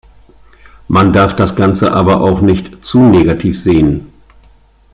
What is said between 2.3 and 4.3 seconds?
nicht zu negativ sehen.